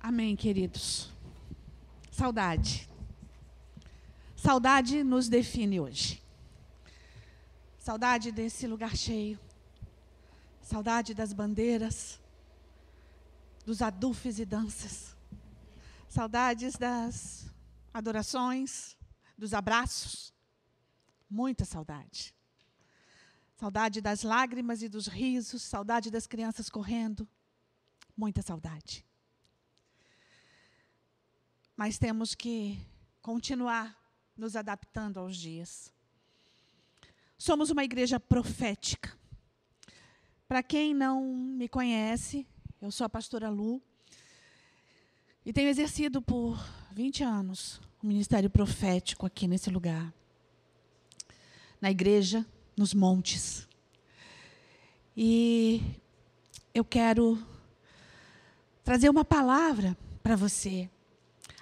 [0.00, 1.10] Amém, queridos.
[2.10, 2.88] Saudade.
[4.36, 6.22] Saudade nos define hoje.
[7.78, 9.38] Saudade desse lugar cheio.
[10.62, 12.20] Saudade das bandeiras,
[13.64, 15.16] dos adufes e danças.
[16.08, 17.46] Saudades das
[17.92, 18.96] adorações,
[19.36, 20.34] dos abraços.
[21.28, 22.34] Muita saudade.
[23.56, 27.26] Saudade das lágrimas e dos risos, saudade das crianças correndo.
[28.16, 29.07] Muita saudade.
[31.78, 32.76] Mas temos que
[33.22, 33.96] continuar
[34.36, 35.92] nos adaptando aos dias.
[37.38, 39.16] Somos uma igreja profética.
[40.48, 42.44] Para quem não me conhece,
[42.82, 43.80] eu sou a pastora Lu
[45.46, 46.58] e tenho exercido por
[46.90, 50.12] 20 anos o ministério profético aqui nesse lugar.
[51.80, 52.44] Na igreja,
[52.76, 53.68] nos montes.
[55.16, 55.80] E
[56.74, 57.40] eu quero
[58.82, 60.90] trazer uma palavra para você.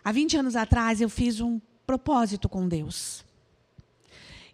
[0.07, 3.25] Há 20 anos atrás eu fiz um propósito com Deus.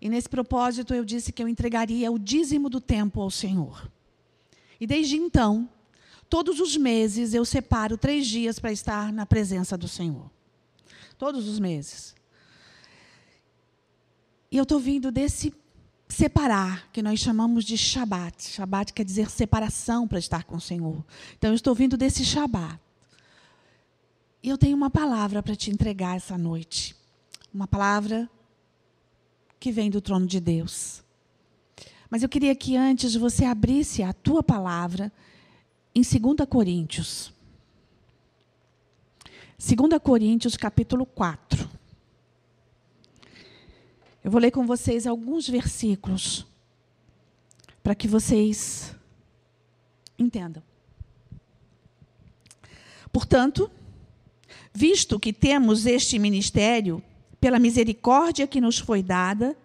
[0.00, 3.86] E nesse propósito eu disse que eu entregaria o dízimo do tempo ao Senhor.
[4.80, 5.68] E desde então,
[6.26, 10.30] todos os meses eu separo três dias para estar na presença do Senhor.
[11.18, 12.14] Todos os meses.
[14.50, 15.52] E eu estou vindo desse
[16.08, 18.42] separar, que nós chamamos de Shabat.
[18.42, 21.04] Shabat quer dizer separação para estar com o Senhor.
[21.36, 22.80] Então eu estou vindo desse Shabat.
[24.42, 26.96] E eu tenho uma palavra para te entregar essa noite.
[27.54, 28.28] Uma palavra
[29.60, 31.02] que vem do trono de Deus.
[32.10, 35.12] Mas eu queria que antes você abrisse a tua palavra
[35.94, 37.32] em 2 Coríntios.
[39.58, 41.70] 2 Coríntios, capítulo 4.
[44.24, 46.44] Eu vou ler com vocês alguns versículos
[47.82, 48.94] para que vocês
[50.18, 50.62] entendam.
[53.12, 53.70] Portanto,
[54.72, 57.02] visto que temos este ministério,
[57.40, 59.56] pela misericórdia que nos foi dada,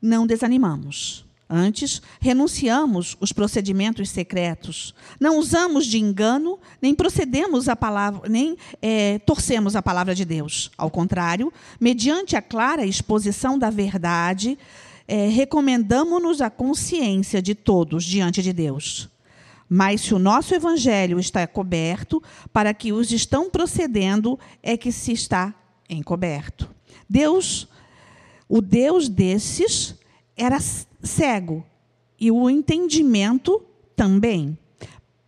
[0.00, 1.26] não desanimamos.
[1.48, 4.92] Antes, renunciamos os procedimentos secretos.
[5.20, 10.72] Não usamos de engano, nem procedemos a palavra, nem é, torcemos a palavra de Deus.
[10.76, 14.58] Ao contrário, mediante a clara exposição da verdade,
[15.06, 19.08] é, recomendamos-nos a consciência de todos diante de Deus.
[19.68, 22.22] Mas se o nosso evangelho está coberto,
[22.52, 25.54] para que os estão procedendo é que se está
[25.88, 26.70] encoberto.
[27.08, 27.68] Deus,
[28.48, 29.94] o Deus desses,
[30.36, 31.64] era cego
[32.18, 33.62] e o entendimento
[33.94, 34.56] também,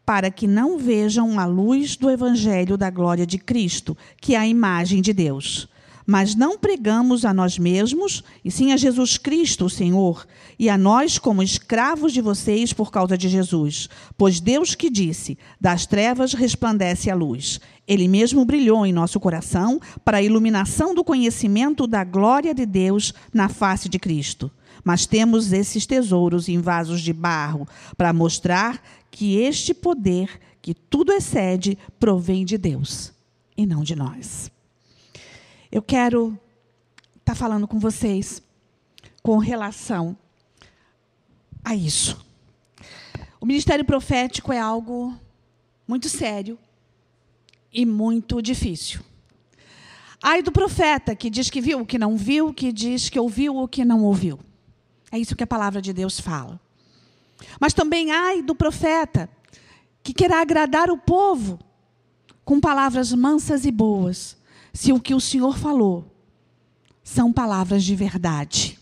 [0.05, 4.47] para que não vejam a luz do evangelho da glória de Cristo, que é a
[4.47, 5.69] imagem de Deus.
[6.11, 10.27] Mas não pregamos a nós mesmos, e sim a Jesus Cristo, o Senhor,
[10.59, 13.91] e a nós como escravos de vocês por causa de Jesus.
[14.17, 17.61] Pois Deus que disse: Das trevas resplandece a luz.
[17.87, 23.13] Ele mesmo brilhou em nosso coração para a iluminação do conhecimento da glória de Deus
[23.31, 24.51] na face de Cristo.
[24.83, 27.69] Mas temos esses tesouros em vasos de barro
[27.99, 33.13] para mostrar que este poder, que tudo excede, provém de Deus
[33.55, 34.51] e não de nós.
[35.71, 36.39] Eu quero
[37.11, 38.43] estar tá falando com vocês
[39.23, 40.17] com relação
[41.63, 42.25] a isso.
[43.39, 45.15] O ministério profético é algo
[45.87, 46.59] muito sério
[47.71, 49.01] e muito difícil.
[50.23, 53.57] Ai do profeta que diz que viu o que não viu, que diz que ouviu
[53.59, 54.41] o que não ouviu.
[55.13, 56.59] É isso que a palavra de Deus fala.
[57.61, 59.29] Mas também ai do profeta
[60.03, 61.59] que queira agradar o povo
[62.43, 64.38] com palavras mansas e boas,
[64.73, 66.15] se o que o Senhor falou
[67.03, 68.79] são palavras de verdade.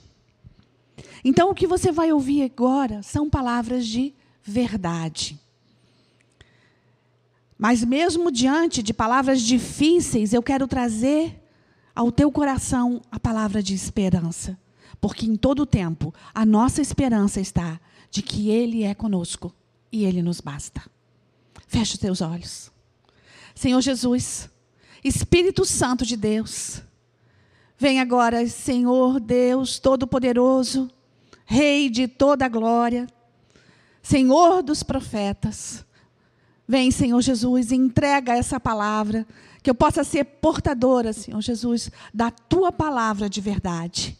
[1.24, 5.38] Então, o que você vai ouvir agora são palavras de verdade.
[7.58, 11.42] Mas, mesmo diante de palavras difíceis, eu quero trazer
[11.94, 14.58] ao teu coração a palavra de esperança.
[15.00, 17.80] Porque em todo o tempo, a nossa esperança está
[18.10, 19.54] de que Ele é conosco
[19.90, 20.82] e Ele nos basta.
[21.66, 22.70] Feche os teus olhos.
[23.54, 24.48] Senhor Jesus,
[25.06, 26.82] Espírito Santo de Deus,
[27.78, 30.90] vem agora, Senhor Deus Todo-Poderoso,
[31.44, 33.06] Rei de toda a glória,
[34.02, 35.86] Senhor dos profetas.
[36.66, 39.24] Vem, Senhor Jesus, entrega essa palavra,
[39.62, 44.16] que eu possa ser portadora, Senhor Jesus, da tua palavra de verdade.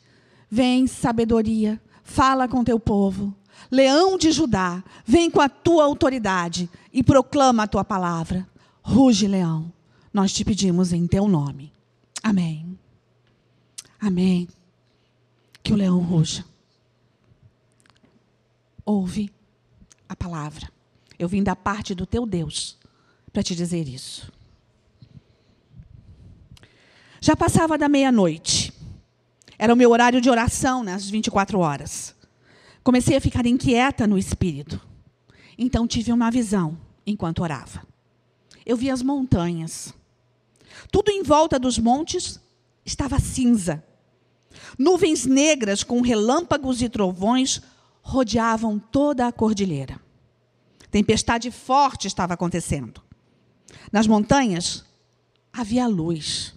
[0.48, 3.34] Vem, sabedoria, fala com teu povo.
[3.72, 8.46] Leão de Judá, vem com a tua autoridade e proclama a tua palavra.
[8.82, 9.74] Ruge, leão
[10.16, 11.70] nós te pedimos em teu nome.
[12.22, 12.78] Amém.
[14.00, 14.48] Amém.
[15.62, 16.42] Que o leão ruja.
[18.82, 19.30] Ouve
[20.08, 20.72] a palavra.
[21.18, 22.78] Eu vim da parte do teu Deus
[23.30, 24.32] para te dizer isso.
[27.20, 28.72] Já passava da meia-noite.
[29.58, 32.16] Era o meu horário de oração nas 24 horas.
[32.82, 34.80] Comecei a ficar inquieta no espírito.
[35.58, 37.86] Então tive uma visão enquanto orava.
[38.64, 39.94] Eu vi as montanhas.
[40.90, 42.40] Tudo em volta dos montes
[42.84, 43.84] estava cinza.
[44.78, 47.60] Nuvens negras com relâmpagos e trovões
[48.02, 50.00] rodeavam toda a cordilheira.
[50.90, 53.02] Tempestade forte estava acontecendo.
[53.92, 54.84] Nas montanhas
[55.52, 56.54] havia luz.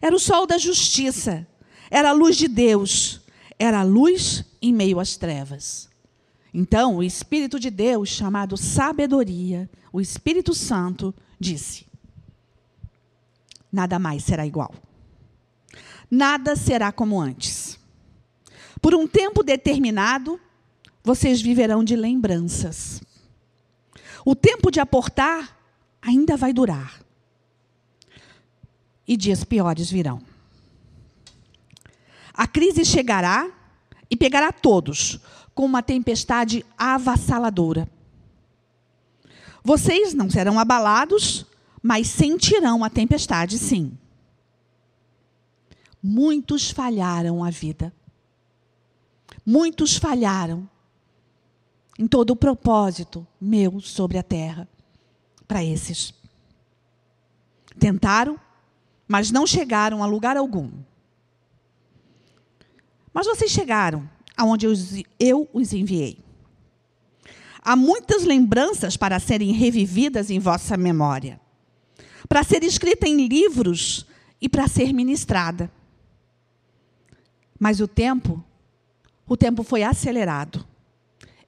[0.00, 1.46] Era o sol da justiça,
[1.90, 3.20] era a luz de Deus,
[3.58, 5.88] era a luz em meio às trevas.
[6.52, 11.86] Então, o Espírito de Deus, chamado sabedoria, o Espírito Santo, disse:
[13.72, 14.74] Nada mais será igual.
[16.10, 17.78] Nada será como antes.
[18.80, 20.40] Por um tempo determinado,
[21.04, 23.00] vocês viverão de lembranças.
[24.24, 25.56] O tempo de aportar
[26.02, 27.00] ainda vai durar.
[29.06, 30.20] E dias piores virão.
[32.32, 33.50] A crise chegará
[34.10, 35.20] e pegará todos
[35.54, 37.88] com uma tempestade avassaladora.
[39.62, 41.44] Vocês não serão abalados,
[41.82, 43.96] mas sentirão a tempestade, sim.
[46.02, 47.92] Muitos falharam a vida.
[49.44, 50.68] Muitos falharam
[51.98, 54.68] em todo o propósito meu sobre a terra
[55.46, 56.14] para esses.
[57.78, 58.38] Tentaram,
[59.06, 60.70] mas não chegaram a lugar algum.
[63.12, 64.66] Mas vocês chegaram aonde
[65.18, 66.18] eu os enviei.
[67.62, 71.38] Há muitas lembranças para serem revividas em vossa memória,
[72.28, 74.06] para ser escrita em livros
[74.40, 75.70] e para ser ministrada.
[77.58, 78.42] Mas o tempo,
[79.26, 80.66] o tempo foi acelerado.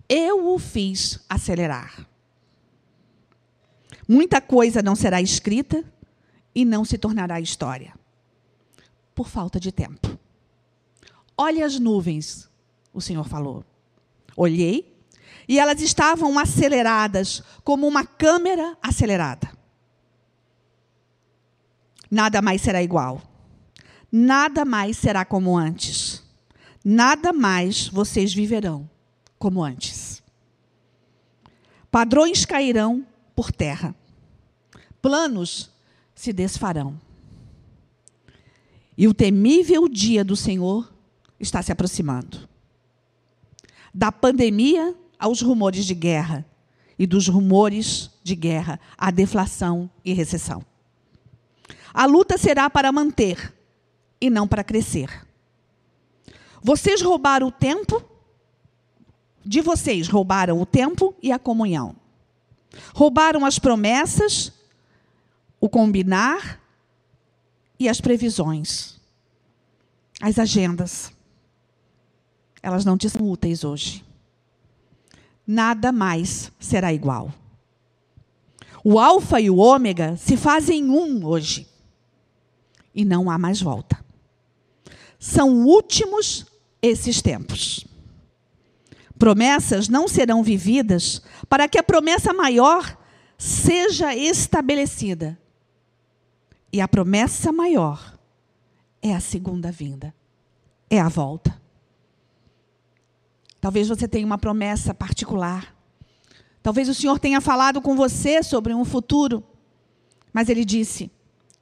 [0.09, 2.07] Eu o fiz acelerar.
[4.07, 5.85] Muita coisa não será escrita
[6.55, 7.95] e não se tornará história,
[9.15, 10.19] por falta de tempo.
[11.37, 12.51] Olhe as nuvens,
[12.93, 13.65] o Senhor falou.
[14.37, 14.93] Olhei
[15.49, 19.51] e elas estavam aceleradas, como uma câmera acelerada.
[22.13, 23.23] Nada mais será igual.
[24.13, 26.23] Nada mais será como antes.
[26.85, 28.87] Nada mais vocês viverão
[29.39, 30.23] como antes.
[31.91, 33.95] Padrões cairão por terra.
[35.01, 35.71] Planos
[36.15, 37.01] se desfarão.
[38.99, 40.93] E o temível dia do Senhor
[41.41, 42.47] está se aproximando.
[43.95, 46.45] Da pandemia aos rumores de guerra,
[46.99, 50.63] e dos rumores de guerra à deflação e recessão.
[51.93, 53.55] A luta será para manter
[54.21, 55.27] e não para crescer.
[56.63, 58.03] Vocês roubaram o tempo,
[59.45, 61.97] de vocês roubaram o tempo e a comunhão.
[62.95, 64.53] Roubaram as promessas,
[65.61, 66.61] o combinar
[67.79, 69.01] e as previsões,
[70.21, 71.13] as agendas.
[72.63, 74.05] Elas não te são úteis hoje
[75.47, 77.33] nada mais será igual.
[78.85, 81.69] O Alfa e o Ômega se fazem um hoje.
[82.95, 84.05] E não há mais volta.
[85.19, 86.47] São últimos
[86.81, 87.87] esses tempos.
[89.19, 92.99] Promessas não serão vividas para que a promessa maior
[93.39, 95.39] seja estabelecida.
[96.73, 98.19] E a promessa maior
[99.01, 100.15] é a segunda vinda,
[100.89, 101.61] é a volta.
[103.61, 105.73] Talvez você tenha uma promessa particular.
[106.63, 109.45] Talvez o Senhor tenha falado com você sobre um futuro.
[110.33, 111.13] Mas ele disse: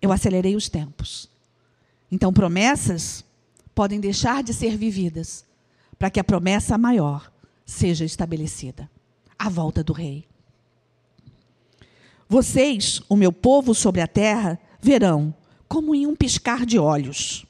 [0.00, 1.28] Eu acelerei os tempos.
[2.10, 3.24] Então, promessas
[3.74, 5.44] podem deixar de ser vividas
[5.98, 7.30] para que a promessa maior
[7.64, 8.90] seja estabelecida
[9.38, 10.26] a volta do Rei.
[12.28, 15.34] Vocês, o meu povo sobre a terra, verão
[15.68, 17.46] como em um piscar de olhos.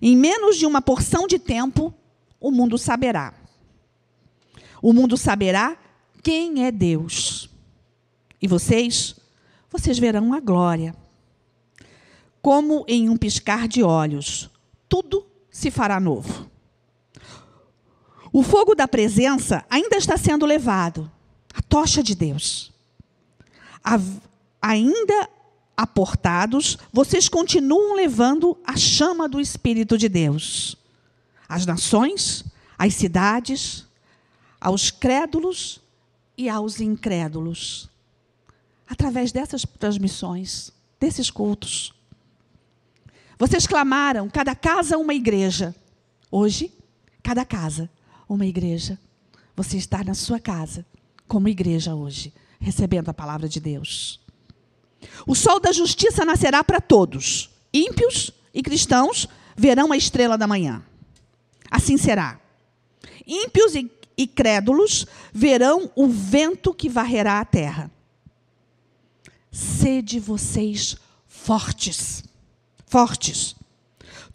[0.00, 1.94] Em menos de uma porção de tempo,
[2.40, 3.42] o mundo saberá
[4.82, 5.76] o mundo saberá
[6.22, 7.48] quem é Deus.
[8.40, 9.14] E vocês,
[9.70, 10.94] vocês verão a glória.
[12.42, 14.50] Como em um piscar de olhos,
[14.88, 16.50] tudo se fará novo.
[18.32, 21.10] O fogo da presença ainda está sendo levado,
[21.54, 22.72] a tocha de Deus.
[23.84, 23.98] A,
[24.60, 25.28] ainda
[25.76, 30.76] aportados, vocês continuam levando a chama do Espírito de Deus.
[31.48, 32.44] As nações,
[32.78, 33.86] as cidades,
[34.60, 35.80] aos crédulos
[36.36, 37.88] e aos incrédulos.
[38.88, 41.92] Através dessas transmissões, desses cultos.
[43.38, 45.74] Vocês clamaram, cada casa uma igreja.
[46.30, 46.72] Hoje,
[47.22, 47.90] cada casa
[48.28, 48.98] uma igreja.
[49.54, 50.86] Você está na sua casa,
[51.28, 54.20] como igreja hoje, recebendo a palavra de Deus.
[55.26, 60.82] O sol da justiça nascerá para todos, ímpios e cristãos verão a estrela da manhã.
[61.70, 62.40] Assim será.
[63.26, 67.90] Ímpios e, crédulos verão o vento que varrerá a terra.
[69.50, 70.96] Sede vocês
[71.26, 72.24] fortes.
[72.92, 73.56] Fortes.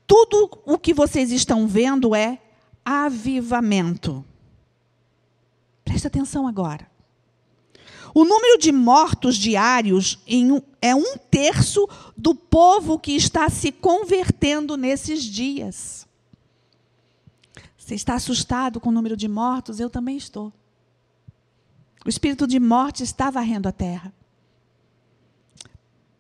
[0.08, 2.42] Tudo o que vocês estão vendo é
[2.84, 4.26] avivamento.
[5.86, 6.90] Presta atenção agora.
[8.16, 10.18] O número de mortos diários
[10.82, 11.88] é um terço
[12.18, 16.08] do povo que está se convertendo nesses dias.
[17.78, 19.80] Você está assustado com o número de mortos?
[19.80, 20.52] Eu também estou.
[22.04, 24.12] O espírito de morte está varrendo a terra.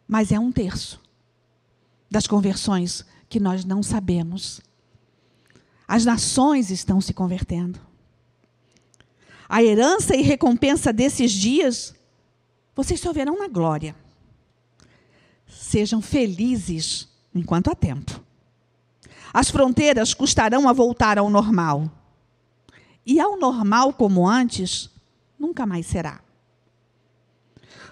[0.07, 1.06] Mas é um terço
[2.09, 4.61] das conversões que nós não sabemos.
[5.87, 7.79] As nações estão se convertendo.
[9.47, 11.95] A herança e recompensa desses dias,
[12.75, 13.95] vocês só verão na glória.
[15.47, 18.21] Sejam felizes enquanto há tempo.
[19.33, 21.89] As fronteiras custarão a voltar ao normal.
[23.05, 24.89] E ao normal como antes,
[25.39, 26.21] nunca mais será.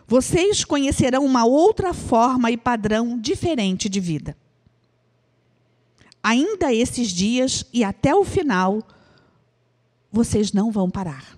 [0.07, 4.38] Vocês conhecerão uma outra forma e padrão diferente de vida.
[6.21, 8.81] Ainda esses dias e até o final,
[10.12, 11.35] vocês não vão parar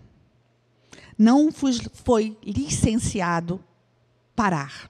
[1.17, 3.63] não foi licenciado
[4.35, 4.89] parar.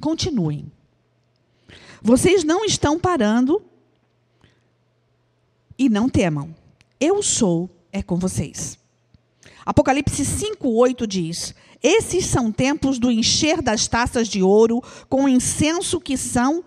[0.00, 0.70] Continuem.
[2.02, 3.64] Vocês não estão parando
[5.78, 6.54] e não temam.
[7.00, 8.78] Eu sou é com vocês.
[9.64, 11.54] Apocalipse 5:8 diz:
[11.86, 16.64] Esses são tempos do encher das taças de ouro com incenso que são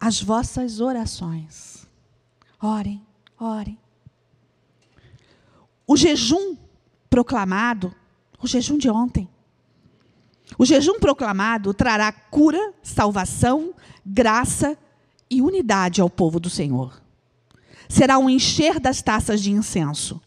[0.00, 1.86] as vossas orações.
[2.58, 3.06] Orem,
[3.38, 3.78] orem.
[5.86, 6.56] O jejum
[7.10, 7.94] proclamado,
[8.40, 9.28] o jejum de ontem.
[10.58, 13.74] O jejum proclamado trará cura, salvação,
[14.04, 14.78] graça
[15.28, 17.02] e unidade ao povo do Senhor.
[17.86, 20.22] Será um encher das taças de incenso,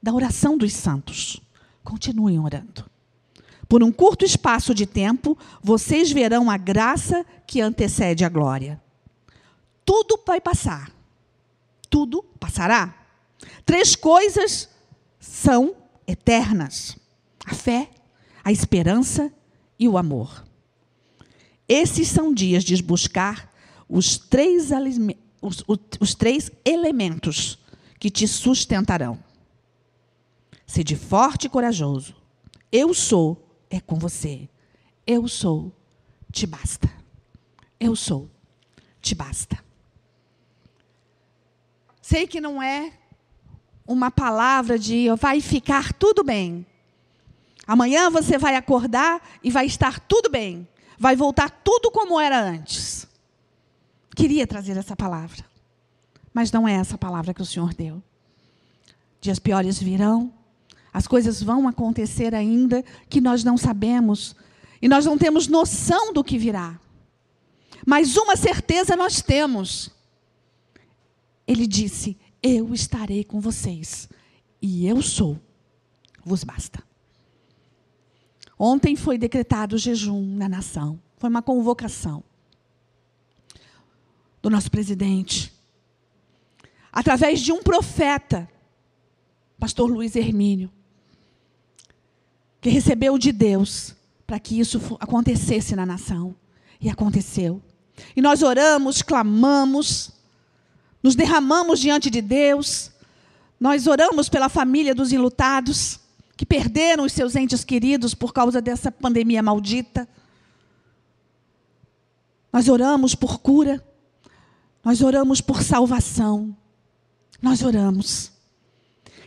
[0.00, 1.40] da oração dos santos.
[1.82, 2.91] Continuem orando.
[3.72, 8.78] Por um curto espaço de tempo, vocês verão a graça que antecede a glória.
[9.82, 10.92] Tudo vai passar.
[11.88, 12.94] Tudo passará.
[13.64, 14.68] Três coisas
[15.18, 15.74] são
[16.06, 16.98] eternas:
[17.46, 17.88] a fé,
[18.44, 19.32] a esperança
[19.78, 20.44] e o amor.
[21.66, 23.50] Esses são dias de buscar
[23.88, 24.68] os três,
[25.40, 25.64] os,
[25.98, 27.58] os três elementos
[27.98, 29.18] que te sustentarão.
[30.66, 32.14] Sede forte e corajoso.
[32.70, 33.41] Eu sou
[33.72, 34.48] é com você.
[35.06, 35.72] Eu sou,
[36.30, 36.90] te basta.
[37.80, 38.30] Eu sou,
[39.00, 39.58] te basta.
[42.00, 42.92] Sei que não é
[43.86, 46.66] uma palavra de vai ficar tudo bem.
[47.66, 50.68] Amanhã você vai acordar e vai estar tudo bem.
[50.98, 53.08] Vai voltar tudo como era antes.
[54.14, 55.44] Queria trazer essa palavra.
[56.34, 58.02] Mas não é essa palavra que o Senhor deu.
[59.20, 60.32] Dias piores virão.
[60.92, 64.36] As coisas vão acontecer ainda que nós não sabemos.
[64.80, 66.78] E nós não temos noção do que virá.
[67.86, 69.90] Mas uma certeza nós temos.
[71.46, 74.08] Ele disse: eu estarei com vocês.
[74.60, 75.38] E eu sou,
[76.24, 76.82] vos basta.
[78.58, 81.00] Ontem foi decretado jejum na nação.
[81.16, 82.22] Foi uma convocação
[84.40, 85.52] do nosso presidente.
[86.92, 88.48] Através de um profeta,
[89.58, 90.70] pastor Luiz Hermínio,
[92.62, 96.34] que recebeu de Deus para que isso acontecesse na nação.
[96.80, 97.60] E aconteceu.
[98.16, 100.12] E nós oramos, clamamos,
[101.02, 102.90] nos derramamos diante de Deus,
[103.60, 106.00] nós oramos pela família dos enlutados,
[106.36, 110.08] que perderam os seus entes queridos por causa dessa pandemia maldita.
[112.52, 113.84] Nós oramos por cura,
[114.84, 116.56] nós oramos por salvação,
[117.40, 118.32] nós oramos.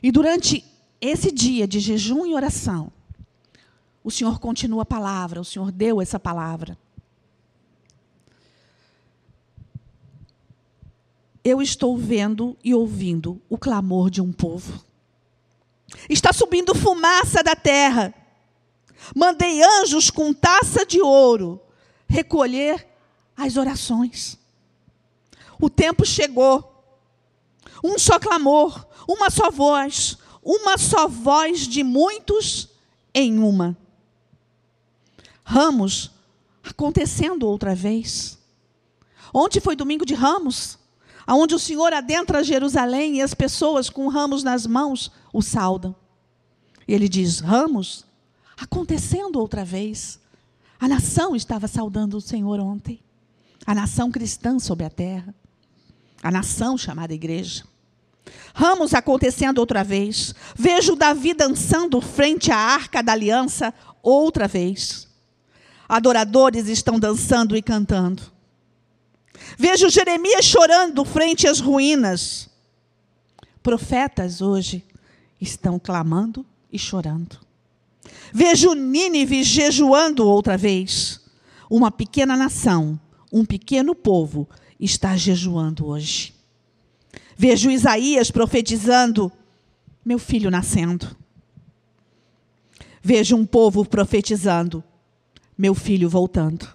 [0.01, 0.65] E durante
[1.00, 2.92] esse dia de jejum e oração,
[4.05, 6.77] o Senhor continua a palavra, o Senhor deu essa palavra.
[11.45, 14.83] eu estou vendo e ouvindo o clamor de um povo.
[16.09, 18.12] Está subindo fumaça da terra.
[19.15, 21.62] Mandei anjos com taça de ouro
[22.09, 22.88] recolher
[23.38, 24.39] as orações.
[25.62, 26.71] O tempo chegou.
[27.83, 32.69] Um só clamor, uma só voz, uma só voz de muitos
[33.13, 33.77] em uma.
[35.45, 36.11] Ramos
[36.63, 38.37] acontecendo outra vez.
[39.33, 40.77] Ontem foi domingo de Ramos
[41.25, 45.95] aonde o Senhor adentra Jerusalém e as pessoas com ramos nas mãos o saudam.
[46.87, 48.05] E ele diz: Ramos,
[48.59, 50.19] acontecendo outra vez.
[50.79, 52.99] A nação estava saudando o Senhor ontem.
[53.65, 55.33] a nação cristã sobre a terra,
[56.21, 57.63] a nação chamada igreja.
[58.53, 60.35] Ramos acontecendo outra vez.
[60.55, 63.73] Vejo Davi dançando frente à arca da aliança
[64.03, 65.07] outra vez.
[65.88, 68.24] Adoradores estão dançando e cantando.
[69.58, 72.50] Vejo Jeremias chorando frente às ruínas.
[73.62, 74.84] Profetas hoje
[75.39, 77.39] estão clamando e chorando.
[78.34, 81.22] Vejo Nínive jejuando outra vez.
[81.70, 83.00] Uma pequena nação,
[83.32, 84.48] um pequeno povo
[84.80, 86.34] está jejuando hoje.
[87.38, 89.32] Vejo Isaías profetizando,
[90.04, 91.15] meu filho nascendo.
[93.01, 94.84] Vejo um povo profetizando,
[95.57, 96.67] meu filho voltando.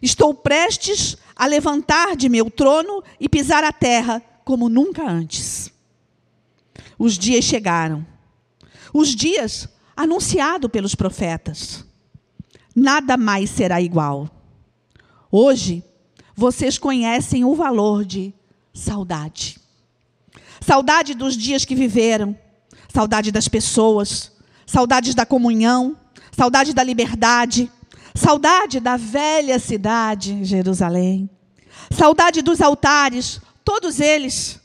[0.00, 5.72] Estou prestes a levantar de meu trono e pisar a terra como nunca antes.
[6.98, 8.06] Os dias chegaram.
[8.92, 11.84] Os dias anunciados pelos profetas.
[12.74, 14.28] Nada mais será igual.
[15.30, 15.84] Hoje,
[16.34, 18.34] vocês conhecem o valor de
[18.72, 19.58] saudade.
[20.60, 22.38] Saudade dos dias que viveram,
[22.92, 24.32] saudade das pessoas,
[24.66, 25.96] saudades da comunhão,
[26.36, 27.70] saudade da liberdade,
[28.14, 31.28] saudade da velha cidade, Jerusalém,
[31.90, 34.60] saudade dos altares, todos eles,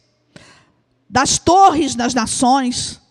[1.09, 3.01] das torres das nações,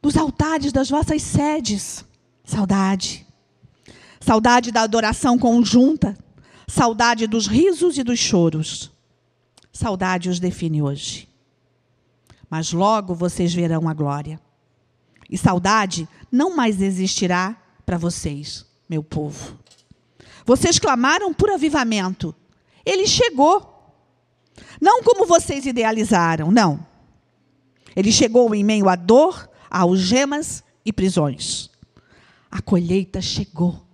[0.00, 2.04] dos altares das vossas sedes,
[2.44, 3.26] saudade.
[4.20, 6.16] Saudade da adoração conjunta,
[6.68, 8.90] saudade dos risos e dos choros.
[9.72, 11.28] Saudade os define hoje.
[12.48, 14.40] Mas logo vocês verão a glória.
[15.32, 19.58] E saudade não mais existirá para vocês, meu povo.
[20.44, 22.34] Vocês clamaram por avivamento.
[22.84, 23.94] Ele chegou.
[24.78, 26.86] Não como vocês idealizaram, não.
[27.96, 31.70] Ele chegou em meio à dor, a algemas e prisões.
[32.50, 33.86] A colheita chegou.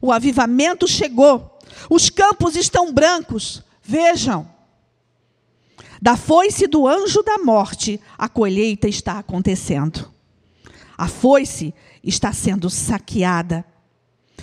[0.00, 1.58] O avivamento chegou.
[1.90, 3.62] Os campos estão brancos.
[3.82, 4.48] Vejam.
[6.00, 10.11] Da foice do anjo da morte, a colheita está acontecendo.
[10.96, 13.64] A foice está sendo saqueada.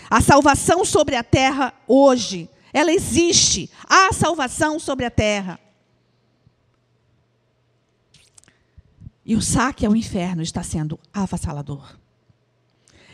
[0.09, 3.69] A salvação sobre a terra hoje, ela existe.
[3.87, 5.59] Há salvação sobre a terra.
[9.25, 11.99] E o saque ao inferno está sendo avassalador.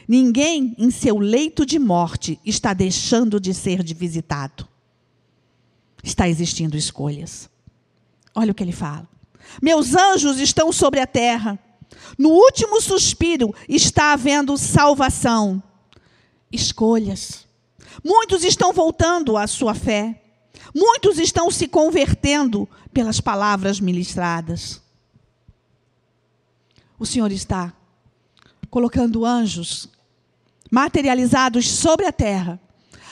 [0.08, 4.68] Ninguém em seu leito de morte está deixando de ser visitado.
[6.04, 7.50] Está existindo escolhas.
[8.34, 9.10] Olha o que ele fala.
[9.62, 11.60] Meus anjos estão sobre a terra.
[12.18, 15.62] No último suspiro está havendo salvação.
[16.52, 17.46] Escolhas.
[18.04, 20.22] Muitos estão voltando à sua fé.
[20.74, 24.82] Muitos estão se convertendo pelas palavras ministradas.
[26.98, 27.74] O Senhor está
[28.70, 29.90] colocando anjos
[30.72, 32.60] materializados sobre a terra,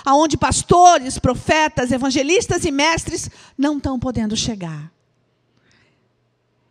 [0.03, 4.91] aonde pastores, profetas, evangelistas e mestres não estão podendo chegar.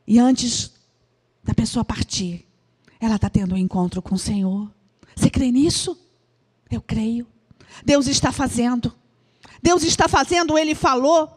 [0.07, 0.73] E antes
[1.43, 2.47] da pessoa partir,
[3.01, 4.71] ela está tendo um encontro com o Senhor.
[5.15, 5.99] Você crê nisso?
[6.71, 7.27] Eu creio.
[7.85, 8.95] Deus está fazendo.
[9.63, 11.29] Deus está fazendo, ele falou.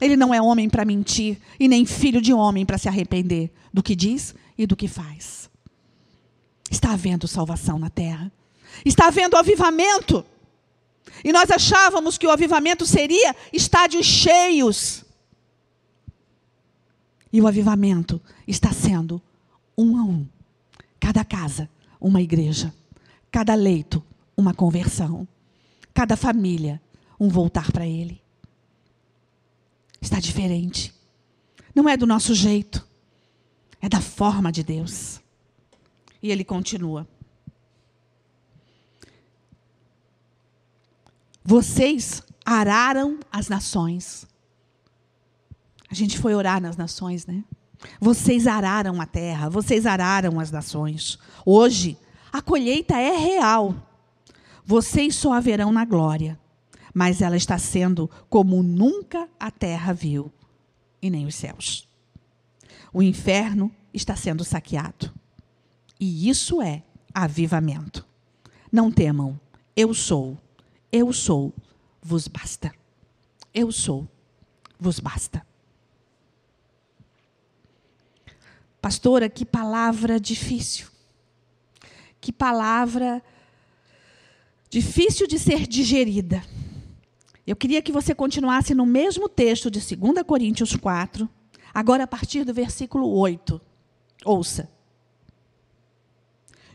[0.00, 3.82] Ele não é homem para mentir e nem filho de homem para se arrepender do
[3.82, 5.48] que diz e do que faz.
[6.70, 8.30] Está havendo salvação na terra.
[8.84, 10.24] Está havendo avivamento.
[11.24, 15.04] E nós achávamos que o avivamento seria estádios cheios.
[17.32, 19.22] E o avivamento está sendo
[19.76, 20.26] um a um.
[20.98, 21.68] Cada casa,
[22.00, 22.74] uma igreja.
[23.30, 24.02] Cada leito,
[24.36, 25.26] uma conversão.
[25.92, 26.80] Cada família,
[27.18, 28.22] um voltar para Ele.
[30.00, 30.94] Está diferente.
[31.74, 32.86] Não é do nosso jeito.
[33.80, 35.20] É da forma de Deus.
[36.22, 37.06] E ele continua.
[41.44, 44.26] Vocês araram as nações
[45.88, 47.44] a gente foi orar nas nações, né?
[48.00, 51.18] Vocês araram a terra, vocês araram as nações.
[51.44, 51.98] Hoje,
[52.32, 53.74] a colheita é real.
[54.64, 56.38] Vocês só haverão na glória,
[56.92, 60.32] mas ela está sendo como nunca a terra viu,
[61.00, 61.88] e nem os céus.
[62.92, 65.12] O inferno está sendo saqueado.
[65.98, 66.82] E isso é
[67.14, 68.06] avivamento.
[68.70, 69.38] Não temam,
[69.74, 70.36] eu sou,
[70.90, 71.54] eu sou,
[72.02, 72.72] vos basta.
[73.54, 74.06] Eu sou,
[74.78, 75.46] vos basta.
[78.80, 80.86] Pastora, que palavra difícil.
[82.20, 83.22] Que palavra
[84.68, 86.42] difícil de ser digerida.
[87.46, 91.28] Eu queria que você continuasse no mesmo texto de 2 Coríntios 4,
[91.72, 93.60] agora a partir do versículo 8.
[94.24, 94.68] Ouça.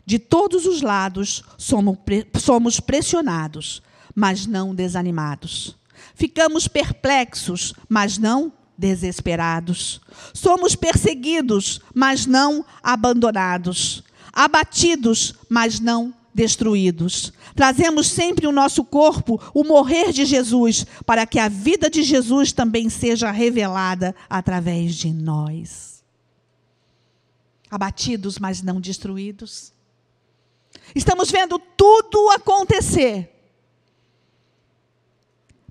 [0.04, 3.82] De todos os lados somos pressionados,
[4.14, 5.76] mas não desanimados.
[6.14, 10.00] Ficamos perplexos, mas não desesperados.
[10.34, 14.02] Somos perseguidos, mas não abandonados.
[14.32, 17.32] Abatidos, mas não destruídos.
[17.54, 22.52] Trazemos sempre o nosso corpo, o morrer de Jesus, para que a vida de Jesus
[22.52, 26.02] também seja revelada através de nós.
[27.70, 29.72] Abatidos, mas não destruídos.
[30.94, 33.30] Estamos vendo tudo acontecer,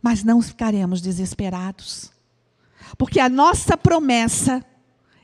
[0.02, 2.12] mas não ficaremos desesperados,
[3.02, 4.64] porque a nossa promessa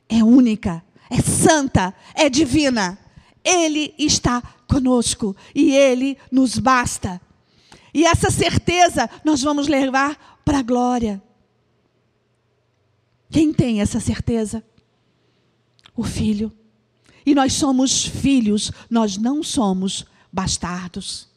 [0.10, 2.98] é única, é santa, é divina.
[3.44, 7.22] Ele está conosco e Ele nos basta.
[7.94, 11.22] E essa certeza nós vamos levar para a glória.
[13.30, 14.64] Quem tem essa certeza?
[15.96, 16.52] O Filho.
[17.24, 21.30] E nós somos filhos, nós não somos bastardos.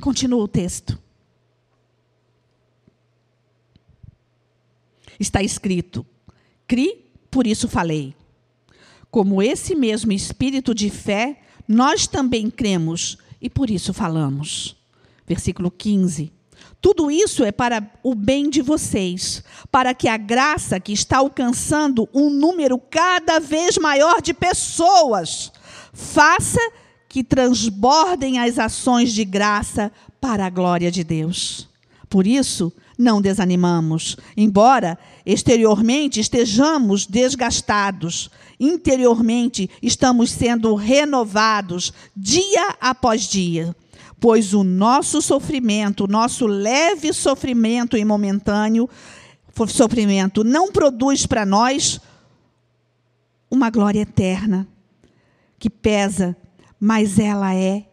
[0.00, 0.98] Continua o texto.
[5.18, 6.04] Está escrito:
[6.66, 8.14] Cri, por isso falei.
[9.10, 14.76] Como esse mesmo espírito de fé nós também cremos e por isso falamos.
[15.26, 16.32] Versículo 15.
[16.80, 22.08] Tudo isso é para o bem de vocês, para que a graça que está alcançando
[22.12, 25.50] um número cada vez maior de pessoas
[25.94, 26.60] faça
[27.08, 31.68] que transbordem as ações de graça para a glória de Deus.
[32.08, 43.74] Por isso, não desanimamos, embora exteriormente estejamos desgastados, interiormente estamos sendo renovados dia após dia.
[44.20, 48.88] Pois o nosso sofrimento, o nosso leve sofrimento e momentâneo
[49.68, 52.00] sofrimento não produz para nós
[53.50, 54.66] uma glória eterna
[55.58, 56.36] que pesa,
[56.78, 57.86] mas ela é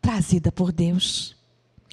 [0.00, 1.35] trazida por Deus.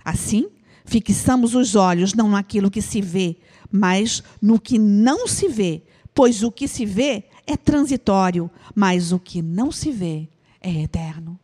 [0.04, 0.50] Assim,
[0.86, 3.38] fixamos os olhos não naquilo que se vê,
[3.72, 9.20] mas no que não se vê, pois o que se vê é transitório, mas o
[9.20, 10.30] que não se vê
[10.62, 11.40] é eterno.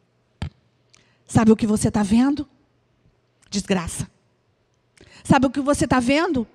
[1.28, 2.48] Sabe o que você está vendo?
[3.50, 4.10] Desgraça.
[5.24, 6.48] Sabe o que você está vendo?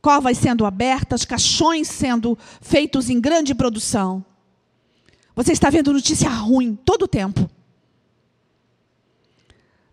[0.00, 4.24] Covas sendo abertas, caixões sendo feitos em grande produção.
[5.34, 7.48] Você está vendo notícia ruim todo o tempo.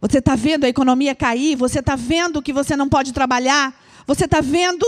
[0.01, 4.25] Você está vendo a economia cair, você está vendo que você não pode trabalhar, você
[4.25, 4.85] está vendo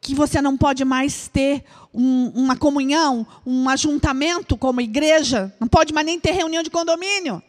[0.00, 5.92] que você não pode mais ter um, uma comunhão, um ajuntamento como igreja, não pode
[5.92, 7.42] mais nem ter reunião de condomínio.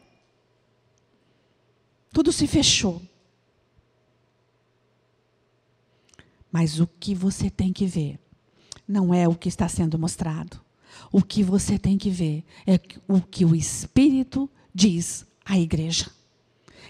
[2.11, 3.01] Tudo se fechou.
[6.51, 8.19] Mas o que você tem que ver
[8.87, 10.59] não é o que está sendo mostrado.
[11.11, 16.11] O que você tem que ver é o que o Espírito diz à igreja.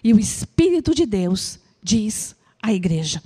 [0.03, 3.21] E o Espírito de Deus diz à igreja.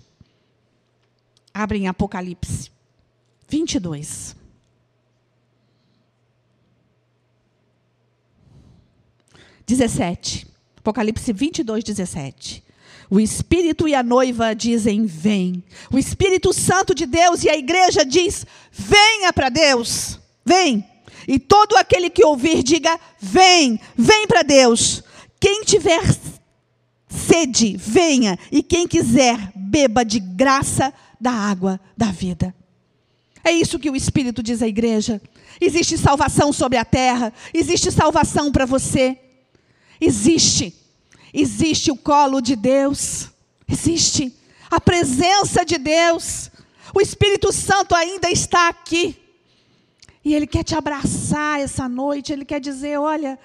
[1.53, 2.71] Abrem Apocalipse
[3.47, 4.36] 22.
[9.65, 10.47] Dezessete.
[10.77, 12.63] Apocalipse 22, 17.
[13.09, 15.63] O Espírito e a noiva dizem: Vem.
[15.91, 20.19] O Espírito Santo de Deus e a igreja diz: Venha para Deus.
[20.43, 20.83] Vem.
[21.27, 25.03] E todo aquele que ouvir, diga: Vem, vem para Deus.
[25.39, 26.01] Quem tiver
[27.33, 28.37] sede, venha.
[28.51, 32.53] E quem quiser, beba de graça da água da vida.
[33.43, 35.19] É isso que o Espírito diz à igreja.
[35.59, 39.17] Existe salvação sobre a terra, existe salvação para você.
[39.99, 40.73] Existe.
[41.33, 43.29] Existe o colo de Deus.
[43.67, 44.33] Existe
[44.69, 46.51] a presença de Deus.
[46.93, 49.17] O Espírito Santo ainda está aqui.
[50.23, 53.37] E ele quer te abraçar essa noite, ele quer dizer: olha,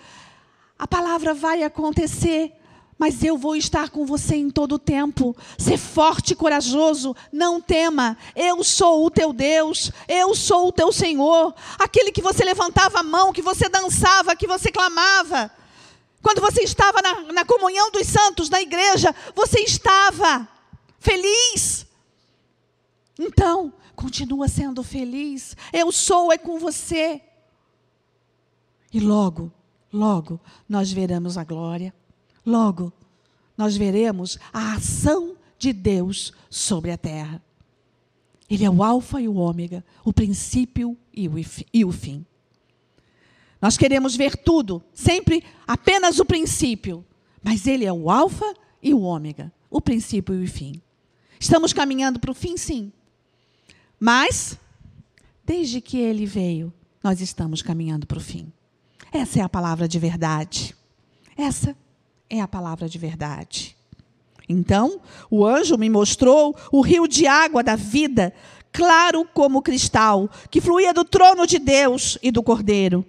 [0.78, 2.52] a palavra vai acontecer
[2.98, 5.36] mas eu vou estar com você em todo o tempo.
[5.56, 8.18] Ser forte e corajoso, não tema.
[8.34, 11.54] Eu sou o teu Deus, eu sou o teu Senhor.
[11.78, 15.50] Aquele que você levantava a mão, que você dançava, que você clamava.
[16.20, 20.48] Quando você estava na, na comunhão dos santos, na igreja, você estava
[20.98, 21.86] feliz.
[23.16, 25.56] Então, continua sendo feliz.
[25.72, 27.20] Eu sou é com você.
[28.92, 29.52] E logo,
[29.92, 31.94] logo, nós veremos a glória.
[32.48, 32.90] Logo,
[33.58, 37.44] nós veremos a ação de Deus sobre a terra.
[38.48, 42.24] Ele é o Alfa e o Ômega, o princípio e o fim.
[43.60, 47.04] Nós queremos ver tudo, sempre apenas o princípio,
[47.42, 50.80] mas Ele é o Alfa e o Ômega, o princípio e o fim.
[51.38, 52.90] Estamos caminhando para o fim, sim.
[54.00, 54.58] Mas,
[55.44, 56.72] desde que Ele veio,
[57.04, 58.50] nós estamos caminhando para o fim.
[59.12, 60.74] Essa é a palavra de verdade.
[61.36, 61.76] Essa
[62.30, 63.76] é a palavra de verdade.
[64.48, 68.32] Então o anjo me mostrou o rio de água da vida,
[68.72, 73.04] claro como cristal, que fluía do trono de Deus e do Cordeiro.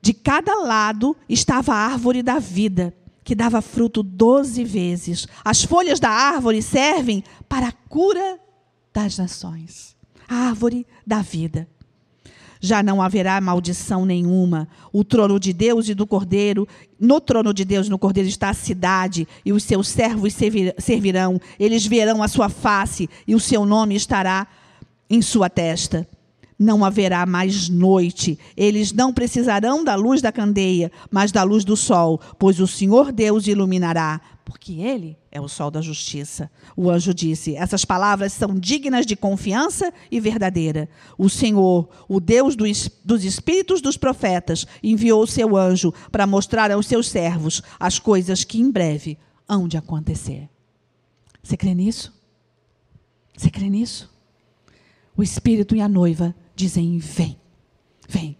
[0.00, 2.94] De cada lado estava a árvore da vida,
[3.24, 5.26] que dava fruto doze vezes.
[5.44, 8.38] As folhas da árvore servem para a cura
[8.92, 9.96] das nações.
[10.28, 11.68] A árvore da vida
[12.66, 14.68] já não haverá maldição nenhuma.
[14.92, 16.66] O trono de Deus e do Cordeiro,
[16.98, 20.34] no trono de Deus e no Cordeiro está a cidade, e os seus servos
[20.78, 21.40] servirão.
[21.58, 24.46] Eles verão a sua face, e o seu nome estará
[25.08, 26.06] em sua testa.
[26.58, 28.38] Não haverá mais noite.
[28.56, 33.12] Eles não precisarão da luz da candeia, mas da luz do sol, pois o Senhor
[33.12, 36.48] Deus iluminará porque ele é o sol da justiça.
[36.76, 40.88] O anjo disse: Essas palavras são dignas de confiança e verdadeira.
[41.18, 46.86] O Senhor, o Deus dos espíritos dos profetas, enviou o seu anjo para mostrar aos
[46.86, 50.48] seus servos as coisas que em breve hão de acontecer.
[51.42, 52.14] Você crê nisso?
[53.36, 54.08] Você crê nisso?
[55.16, 57.36] O espírito e a noiva dizem: Vem,
[58.08, 58.38] vem.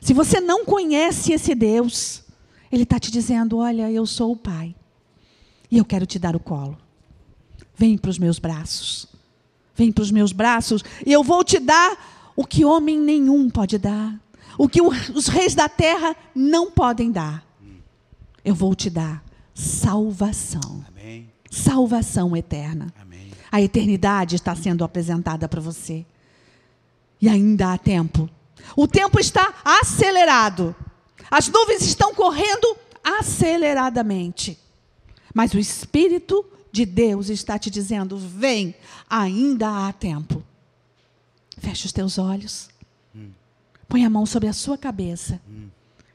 [0.00, 2.22] Se você não conhece esse Deus,
[2.70, 4.76] ele está te dizendo: Olha, eu sou o Pai.
[5.70, 6.76] E eu quero te dar o colo.
[7.76, 9.06] Vem para os meus braços.
[9.74, 13.78] Vem para os meus braços e eu vou te dar o que homem nenhum pode
[13.78, 14.14] dar.
[14.56, 17.44] O que os reis da terra não podem dar.
[18.44, 20.84] Eu vou te dar salvação.
[20.88, 21.30] Amém.
[21.50, 22.92] Salvação eterna.
[23.00, 23.30] Amém.
[23.50, 26.04] A eternidade está sendo apresentada para você.
[27.20, 28.28] E ainda há tempo.
[28.76, 30.74] O tempo está acelerado.
[31.30, 34.58] As nuvens estão correndo aceleradamente.
[35.34, 38.74] Mas o Espírito de Deus está te dizendo: vem,
[39.10, 40.42] ainda há tempo.
[41.58, 42.68] Feche os teus olhos.
[43.14, 43.30] Hum.
[43.88, 45.40] Põe a mão sobre a sua cabeça.
[45.48, 45.68] Hum.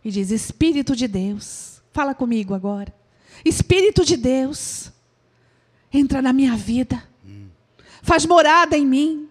[0.04, 2.94] E diz: Espírito de Deus, fala comigo agora.
[3.44, 4.92] Espírito de Deus,
[5.94, 7.04] entra na minha vida.
[7.26, 7.48] Hum.
[8.02, 9.30] Faz morada em mim.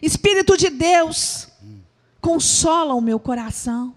[0.00, 1.48] Espírito de Deus,
[2.20, 3.94] consola o meu coração.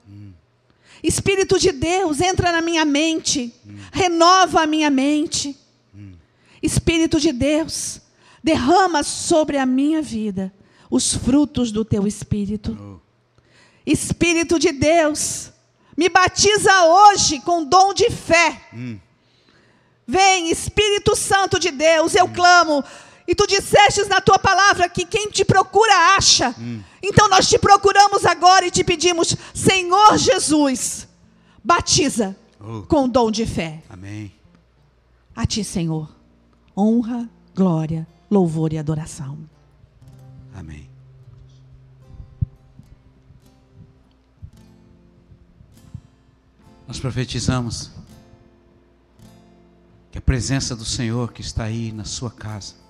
[1.04, 3.76] Espírito de Deus, entra na minha mente, hum.
[3.92, 5.58] renova a minha mente.
[5.96, 6.14] Hum.
[6.62, 8.02] Espírito de Deus,
[8.44, 10.54] derrama sobre a minha vida
[10.90, 12.78] os frutos do teu espírito.
[12.80, 13.00] Oh.
[13.86, 15.52] Espírito de Deus,
[15.98, 18.62] me batiza hoje com dom de fé.
[18.74, 19.00] Hum.
[20.06, 22.84] Vem, Espírito Santo de Deus, eu clamo
[23.32, 26.54] e tu dissestes na tua palavra que quem te procura acha.
[26.60, 26.82] Hum.
[27.02, 31.08] Então nós te procuramos agora e te pedimos, Senhor Jesus,
[31.64, 32.82] batiza oh.
[32.82, 33.82] com o dom de fé.
[33.90, 34.34] Amém.
[35.34, 36.14] A ti, Senhor,
[36.76, 39.38] honra, glória, louvor e adoração.
[40.54, 40.90] Amém.
[46.86, 47.92] Nós profetizamos
[50.12, 52.82] que a presença do Senhor que está aí na sua casa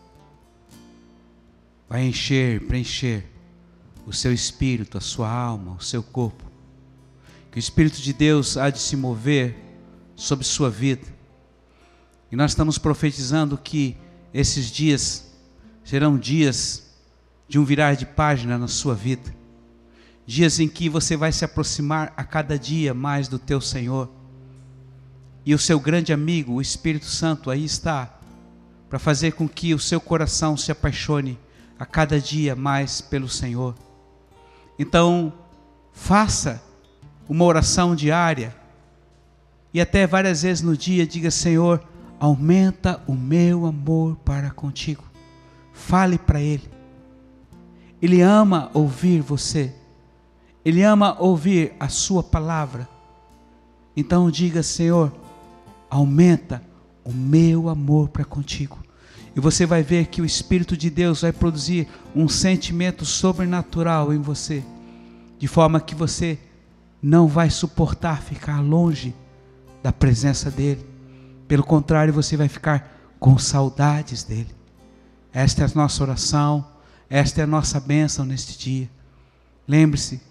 [1.92, 3.26] vai encher, preencher
[4.08, 6.50] o seu espírito, a sua alma, o seu corpo.
[7.52, 9.58] Que o Espírito de Deus há de se mover
[10.16, 11.06] sobre sua vida.
[12.32, 13.98] E nós estamos profetizando que
[14.34, 15.34] esses dias
[15.84, 16.96] serão dias
[17.46, 19.36] de um virar de página na sua vida.
[20.26, 24.10] Dias em que você vai se aproximar a cada dia mais do teu Senhor.
[25.46, 28.18] E o seu grande amigo, o Espírito Santo, aí está,
[28.90, 31.38] para fazer com que o seu coração se apaixone
[31.82, 33.74] a cada dia mais pelo Senhor.
[34.78, 35.34] Então,
[35.92, 36.62] faça
[37.28, 38.56] uma oração diária
[39.74, 41.84] e até várias vezes no dia diga: Senhor,
[42.20, 45.04] aumenta o meu amor para contigo.
[45.74, 46.70] Fale para Ele.
[48.00, 49.74] Ele ama ouvir você.
[50.64, 52.88] Ele ama ouvir a Sua palavra.
[53.98, 55.12] Então diga: Senhor,
[55.90, 56.62] aumenta
[57.04, 58.78] o meu amor para contigo.
[59.36, 64.20] E você vai ver que o Espírito de Deus vai produzir um sentimento sobrenatural em
[64.20, 64.64] você,
[65.40, 66.38] de forma que você
[67.02, 69.16] não vai suportar ficar longe
[69.82, 70.86] da presença dEle.
[71.48, 74.54] Pelo contrário, você vai ficar com saudades dEle.
[75.34, 76.68] Esta é a nossa oração,
[77.10, 78.90] esta é a nossa bênção neste dia.
[79.68, 80.22] Lembre-se,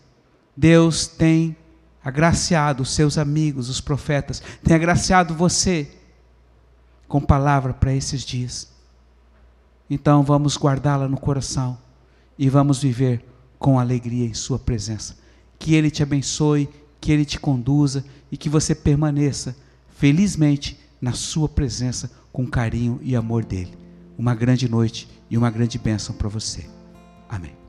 [0.57, 1.57] Deus tem
[2.05, 5.91] agraciado os seus amigos, os profetas, tem agraciado você
[7.09, 8.70] com palavra para esses dias.
[9.91, 11.77] Então vamos guardá-la no coração
[12.39, 13.25] e vamos viver
[13.59, 15.19] com alegria em Sua presença.
[15.59, 16.69] Que Ele te abençoe,
[17.01, 19.57] que Ele te conduza e que você permaneça
[19.97, 23.77] felizmente na Sua presença com carinho e amor dEle.
[24.17, 26.65] Uma grande noite e uma grande bênção para você.
[27.29, 27.60] Amém.